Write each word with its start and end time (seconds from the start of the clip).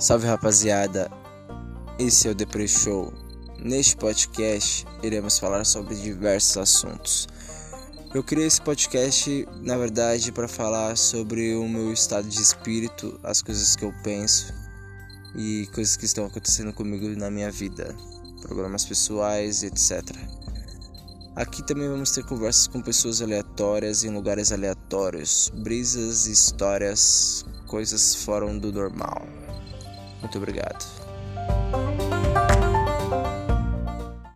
Salve 0.00 0.26
rapaziada, 0.26 1.10
esse 1.98 2.26
é 2.26 2.30
o 2.30 2.34
Depre 2.34 2.66
Show. 2.66 3.12
Neste 3.58 3.94
podcast 3.98 4.86
iremos 5.02 5.38
falar 5.38 5.62
sobre 5.66 5.94
diversos 5.94 6.56
assuntos. 6.56 7.28
Eu 8.14 8.24
criei 8.24 8.46
esse 8.46 8.62
podcast, 8.62 9.46
na 9.60 9.76
verdade, 9.76 10.32
para 10.32 10.48
falar 10.48 10.96
sobre 10.96 11.54
o 11.54 11.68
meu 11.68 11.92
estado 11.92 12.26
de 12.26 12.40
espírito, 12.40 13.20
as 13.22 13.42
coisas 13.42 13.76
que 13.76 13.84
eu 13.84 13.92
penso 14.02 14.54
e 15.36 15.68
coisas 15.74 15.98
que 15.98 16.06
estão 16.06 16.24
acontecendo 16.24 16.72
comigo 16.72 17.06
na 17.18 17.30
minha 17.30 17.50
vida, 17.50 17.94
problemas 18.40 18.86
pessoais, 18.86 19.62
etc. 19.62 20.00
Aqui 21.36 21.62
também 21.66 21.90
vamos 21.90 22.10
ter 22.12 22.24
conversas 22.24 22.66
com 22.66 22.80
pessoas 22.80 23.20
aleatórias 23.20 24.02
em 24.02 24.08
lugares 24.08 24.50
aleatórios, 24.50 25.52
brisas, 25.56 26.26
histórias, 26.26 27.44
coisas 27.66 28.14
fora 28.14 28.46
do 28.58 28.72
normal. 28.72 29.26
Muito 30.20 30.38
obrigado. 30.38 31.09